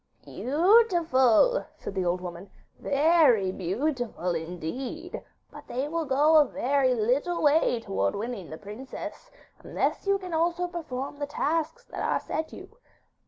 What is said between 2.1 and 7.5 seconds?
woman; 'very beautiful indeed; but they will go a very little